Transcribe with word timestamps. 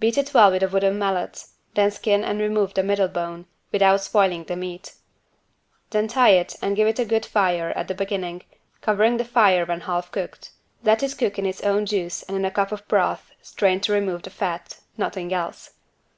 Beat 0.00 0.16
it 0.16 0.32
well 0.32 0.50
with 0.50 0.62
a 0.62 0.68
wooden 0.68 0.98
mallet, 0.98 1.44
then 1.74 1.90
skin 1.90 2.24
and 2.24 2.40
remove 2.40 2.72
the 2.72 2.82
middle 2.82 3.06
bone, 3.06 3.44
without 3.70 4.00
spoiling 4.00 4.44
the 4.44 4.56
meat. 4.56 4.94
Then 5.90 6.08
tie 6.08 6.30
it 6.30 6.56
and 6.62 6.74
give 6.74 6.88
it 6.88 6.98
a 6.98 7.04
good 7.04 7.26
fire 7.26 7.72
at 7.76 7.86
the 7.86 7.94
beginning, 7.94 8.44
covering 8.80 9.18
the 9.18 9.26
fire 9.26 9.66
when 9.66 9.82
half 9.82 10.10
cooked. 10.10 10.52
Let 10.84 11.02
it 11.02 11.18
cook 11.18 11.38
in 11.38 11.44
its 11.44 11.60
own 11.62 11.84
juice 11.84 12.22
and 12.22 12.34
in 12.34 12.46
a 12.46 12.50
cup 12.50 12.72
of 12.72 12.88
broth 12.88 13.30
strained 13.42 13.82
to 13.82 13.92
remove 13.92 14.22
the 14.22 14.30
fat; 14.30 14.80
nothing 14.96 15.34
else. 15.34 15.72